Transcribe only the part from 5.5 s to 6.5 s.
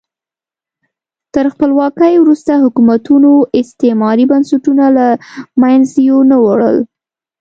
منځه یو نه